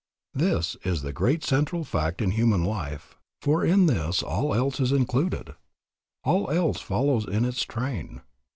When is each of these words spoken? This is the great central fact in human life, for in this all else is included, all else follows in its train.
This 0.33 0.75
is 0.83 1.03
the 1.03 1.13
great 1.13 1.43
central 1.43 1.83
fact 1.83 2.23
in 2.23 2.31
human 2.31 2.65
life, 2.65 3.19
for 3.39 3.63
in 3.63 3.85
this 3.85 4.23
all 4.23 4.51
else 4.51 4.79
is 4.79 4.91
included, 4.91 5.53
all 6.23 6.49
else 6.49 6.79
follows 6.81 7.27
in 7.27 7.45
its 7.45 7.61
train. 7.61 8.21